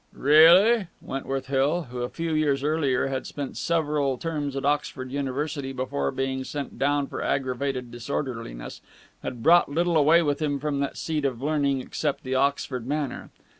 "Really?" 0.13 0.87
Wentworth 0.99 1.45
Hill, 1.45 1.83
who 1.91 1.99
a 2.01 2.09
few 2.09 2.31
years 2.33 2.63
earlier 2.63 3.05
had 3.05 3.27
spent 3.27 3.55
several 3.55 4.17
terms 4.17 4.55
at 4.55 4.65
Oxford 4.65 5.11
University 5.11 5.73
before 5.73 6.09
being 6.09 6.43
sent 6.43 6.79
down 6.79 7.05
for 7.05 7.21
aggravated 7.21 7.91
disorderliness, 7.91 8.81
had 9.21 9.43
brought 9.43 9.69
little 9.69 9.97
away 9.97 10.23
with 10.23 10.41
him 10.41 10.57
from 10.57 10.79
that 10.79 10.97
seat 10.97 11.23
of 11.23 11.39
learning 11.39 11.81
except 11.81 12.23
the 12.23 12.33
Oxford 12.33 12.87
manner. 12.87 13.29